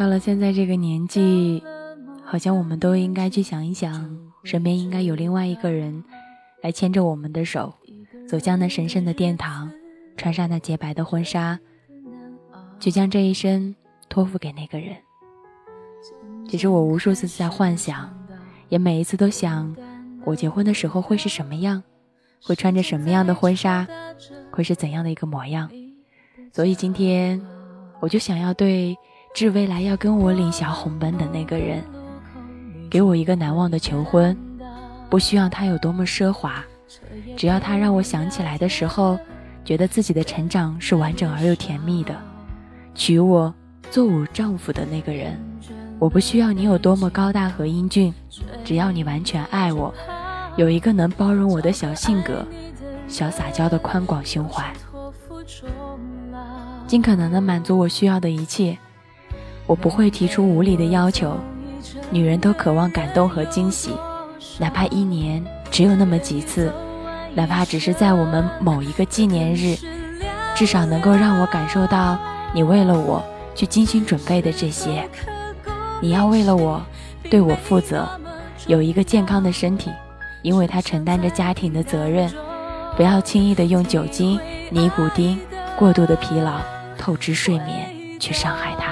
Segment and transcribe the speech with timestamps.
[0.00, 1.62] 到了现在这个年纪，
[2.24, 6.02] 好像我们都应该去想一想，身边应该有另外一个人，
[6.62, 7.74] 来牵着我们的手，
[8.26, 9.70] 走向那神圣的殿堂，
[10.16, 11.60] 穿上那洁白的婚纱，
[12.78, 13.76] 就将这一生
[14.08, 14.96] 托付给那个人。
[16.48, 18.10] 其实我无数次在幻想，
[18.70, 19.76] 也每一次都想，
[20.24, 21.82] 我结婚的时候会是什么样，
[22.42, 23.86] 会穿着什么样的婚纱，
[24.50, 25.70] 会是怎样的一个模样。
[26.54, 27.38] 所以今天，
[28.00, 28.96] 我就想要对
[29.32, 31.82] 致未来要跟我领小红本的那个人，
[32.90, 34.36] 给我一个难忘的求婚。
[35.08, 36.64] 不需要他有多么奢华，
[37.36, 39.18] 只要他让我想起来的时候，
[39.64, 42.14] 觉得自己的成长是完整而又甜蜜的。
[42.94, 43.52] 娶我
[43.90, 45.36] 做我丈夫的那个人。
[45.98, 48.12] 我不需要你有多么高大和英俊，
[48.64, 49.92] 只要你完全爱我，
[50.56, 52.46] 有一个能包容我的小性格，
[53.06, 54.72] 小撒娇的宽广胸怀，
[56.86, 58.78] 尽可能的满足我需要的一切。
[59.70, 61.38] 我不会提出无理的要求。
[62.10, 63.92] 女人都渴望感动和惊喜，
[64.58, 66.72] 哪怕一年只有那么几次，
[67.34, 69.76] 哪怕只是在我们某一个纪念日，
[70.56, 72.18] 至少能够让我感受到
[72.52, 73.22] 你为了我
[73.54, 75.08] 去精心准备的这些。
[76.00, 76.82] 你要为了我，
[77.30, 78.08] 对我负责，
[78.66, 79.88] 有一个健康的身体，
[80.42, 82.28] 因为他承担着家庭的责任。
[82.96, 84.36] 不要轻易的用酒精、
[84.68, 85.38] 尼古丁、
[85.78, 86.54] 过度的疲劳、
[86.98, 88.89] 透支睡眠去伤害他。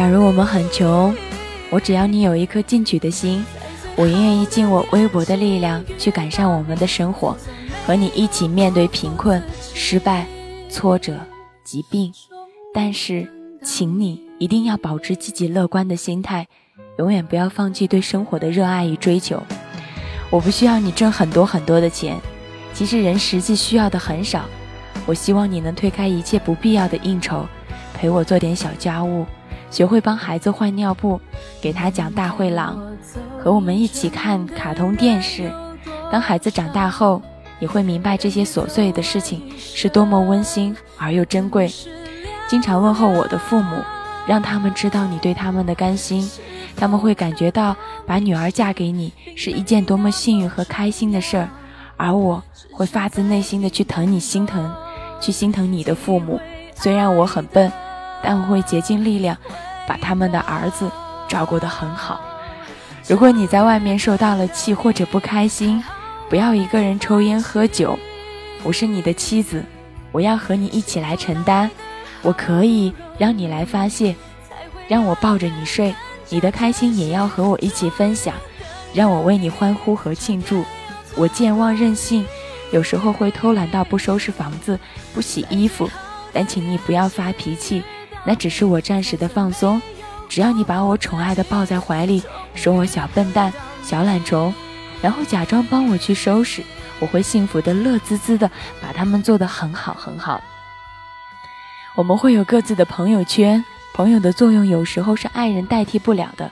[0.00, 1.14] 假如我们很穷，
[1.68, 3.44] 我只要你有一颗进取的心，
[3.96, 7.36] 我愿意尽我微薄的力量去改善我们的生活，
[7.86, 9.42] 和你一起面对贫困、
[9.74, 10.26] 失败、
[10.70, 11.18] 挫折、
[11.64, 12.10] 疾病。
[12.72, 13.28] 但是，
[13.62, 16.46] 请你一定要保持积极乐观的心态，
[16.96, 19.42] 永远不要放弃对生活的热爱与追求。
[20.30, 22.16] 我不需要你挣很多很多的钱，
[22.72, 24.46] 其实人实际需要的很少。
[25.04, 27.46] 我希望你能推开一切不必要的应酬，
[27.92, 29.26] 陪我做点小家务。
[29.70, 31.20] 学会帮孩子换尿布，
[31.60, 32.96] 给他讲大灰狼，
[33.38, 35.52] 和我们一起看卡通电视。
[36.10, 37.22] 当孩子长大后，
[37.60, 41.70] 你会明白这些琐碎的事情是多么温馨而又珍贵。
[42.48, 43.76] 经常问候我的父母，
[44.26, 46.28] 让他们知道你对他们的甘心，
[46.76, 47.76] 他们会感觉到
[48.06, 51.48] 把女儿嫁给你是一件多么幸运和开心的事儿。
[51.96, 52.42] 而我
[52.72, 54.74] 会发自内心的去疼你心疼，
[55.20, 56.40] 去心疼你的父母。
[56.74, 57.70] 虽然我很笨。
[58.22, 59.36] 但我会竭尽力量，
[59.86, 60.90] 把他们的儿子
[61.28, 62.20] 照顾得很好。
[63.08, 65.82] 如果你在外面受到了气或者不开心，
[66.28, 67.98] 不要一个人抽烟喝酒。
[68.62, 69.64] 我是你的妻子，
[70.12, 71.70] 我要和你一起来承担。
[72.22, 74.14] 我可以让你来发泄，
[74.86, 75.94] 让我抱着你睡，
[76.28, 78.34] 你的开心也要和我一起分享，
[78.92, 80.62] 让我为你欢呼和庆祝。
[81.16, 82.26] 我健忘任性，
[82.70, 84.78] 有时候会偷懒到不收拾房子、
[85.14, 85.90] 不洗衣服，
[86.32, 87.82] 但请你不要发脾气。
[88.24, 89.80] 那只是我暂时的放松，
[90.28, 92.22] 只要你把我宠爱的抱在怀里，
[92.54, 94.52] 说我小笨蛋、小懒虫，
[95.02, 96.62] 然后假装帮我去收拾，
[96.98, 98.50] 我会幸福的乐滋滋的
[98.80, 100.40] 把它们做得很好很好。
[101.96, 103.64] 我们会有各自的朋友圈，
[103.94, 106.50] 朋友的作用有时候是爱人代替不了的。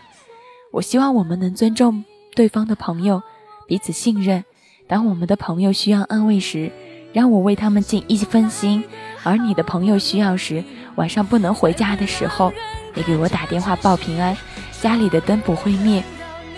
[0.72, 2.04] 我希望我们能尊重
[2.34, 3.22] 对方的朋友，
[3.66, 4.44] 彼此信任。
[4.86, 6.72] 当我们的朋友需要安慰时，
[7.12, 8.82] 让我为他们尽一分心；
[9.22, 10.64] 而你的朋友需要时，
[10.98, 12.52] 晚上不能回家的时候，
[12.92, 14.36] 你给我打电话报平安，
[14.82, 16.02] 家里的灯不会灭，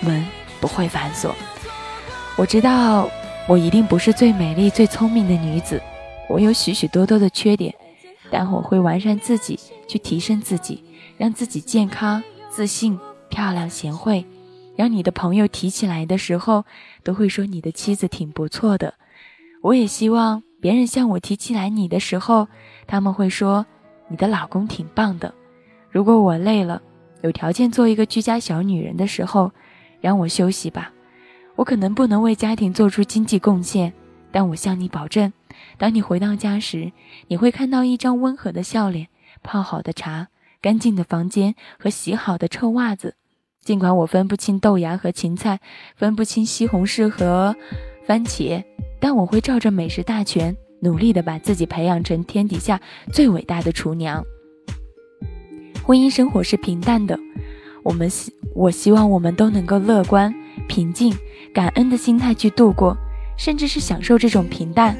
[0.00, 0.26] 门
[0.62, 1.34] 不会反锁。
[2.38, 3.06] 我知道
[3.46, 5.78] 我一定不是最美丽、最聪明的女子，
[6.26, 7.74] 我有许许多多的缺点，
[8.30, 10.82] 但我会完善自己，去提升自己，
[11.18, 12.98] 让自己健康、自信、
[13.28, 14.24] 漂亮、贤惠，
[14.74, 16.64] 让你的朋友提起来的时候，
[17.04, 18.94] 都会说你的妻子挺不错的。
[19.60, 22.48] 我也希望别人向我提起来你的时候，
[22.86, 23.66] 他们会说。
[24.10, 25.32] 你的老公挺棒的。
[25.88, 26.82] 如果我累了，
[27.22, 29.50] 有条件做一个居家小女人的时候，
[30.00, 30.92] 让我休息吧。
[31.56, 33.92] 我可能不能为家庭做出经济贡献，
[34.32, 35.32] 但我向你保证，
[35.78, 36.90] 当你回到家时，
[37.28, 39.08] 你会看到一张温和的笑脸、
[39.42, 40.28] 泡好的茶、
[40.60, 43.14] 干净的房间和洗好的臭袜子。
[43.62, 45.60] 尽管我分不清豆芽和芹菜，
[45.94, 47.54] 分不清西红柿和
[48.06, 48.64] 番茄，
[48.98, 50.56] 但我会照着美食大全。
[50.80, 52.80] 努力的把自己培养成天底下
[53.12, 54.24] 最伟大的厨娘。
[55.82, 57.18] 婚姻生活是平淡的，
[57.82, 60.32] 我们希我希望我们都能够乐观、
[60.68, 61.14] 平静、
[61.52, 62.96] 感恩的心态去度过，
[63.36, 64.96] 甚至是享受这种平淡。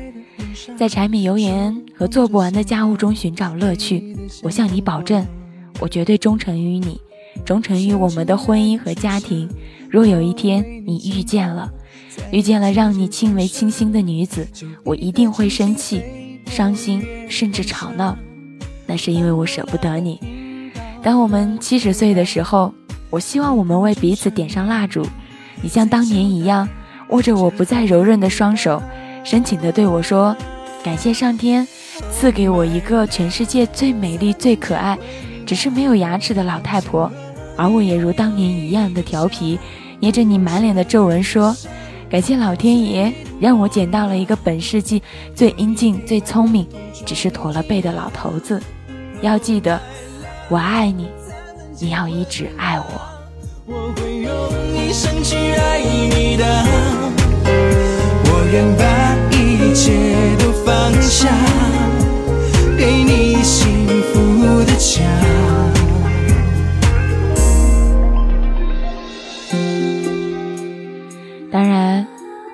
[0.77, 4.17] 在柴米油盐和做不完的家务中寻找乐趣。
[4.43, 5.25] 我向你保证，
[5.81, 7.00] 我绝对忠诚于你，
[7.44, 9.49] 忠诚于我们的婚姻和家庭。
[9.88, 11.71] 若有一天你遇见了，
[12.31, 14.47] 遇见了让你倾为倾心的女子，
[14.85, 16.03] 我一定会生气、
[16.47, 18.17] 伤心，甚至吵闹。
[18.87, 20.21] 那是因为我舍不得你。
[21.03, 22.73] 当我们七十岁的时候，
[23.09, 25.06] 我希望我们为彼此点上蜡烛，
[25.62, 26.69] 你像当年一样
[27.09, 28.82] 握着我不再柔韧的双手。
[29.25, 30.37] 深情地对我说
[30.82, 31.67] ：“感谢上天
[32.11, 34.99] 赐给我一个全世界最美丽、最可爱，
[35.50, 37.11] 只是没有牙齿的老太婆。”
[37.58, 39.58] 而我也如当年一样的调皮，
[39.99, 41.52] 捏着你满脸的皱纹说
[42.08, 45.02] ：“感谢老天爷让我捡到了一个本世纪
[45.35, 46.64] 最英俊、最聪明，
[47.05, 48.62] 只是驼了背的老头子。”
[49.23, 49.81] 要记得，
[50.49, 51.08] 我爱你，
[51.81, 52.85] 你要一直爱我。
[53.67, 54.32] 我会用
[54.73, 56.44] 一生去爱你的。
[58.25, 58.64] 我愿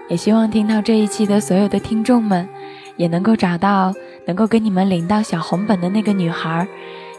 [0.08, 2.48] 也希望听到这一期的所有的听众们，
[2.96, 3.92] 也能够找到
[4.26, 6.66] 能够给你们领到小红本的那个女孩。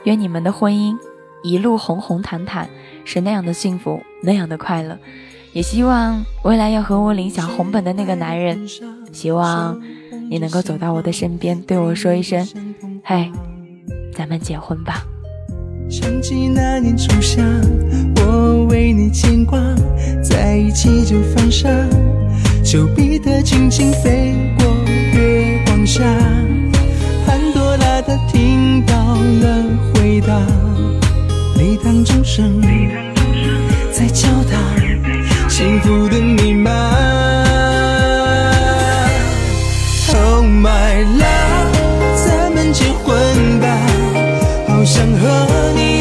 [0.03, 0.95] 愿你们的婚姻
[1.43, 2.69] 一路红红毯毯，
[3.03, 4.97] 是那样的幸福，那样的快乐。
[5.51, 8.65] 也希望未来要和我领小红本的那个男人，
[9.11, 9.81] 希望
[10.29, 12.47] 你能够走到我的身边，对我说一声
[13.03, 13.29] ：“嘿，
[14.13, 15.03] 咱们结婚吧。”
[15.89, 17.41] 想起那年初夏，
[18.17, 19.59] 我为你牵挂，
[20.21, 21.69] 在一起就犯傻，
[22.69, 24.67] 丘比特轻轻飞过
[25.13, 26.03] 月光下，
[27.25, 30.37] 潘多拉她听到了回答，
[31.55, 32.61] 礼堂钟声
[33.93, 34.57] 在敲打。
[35.47, 36.69] 幸福的密码。
[40.13, 43.79] Oh my love，咱们结婚吧，
[44.67, 45.96] 好想和你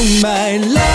[0.00, 0.89] my love，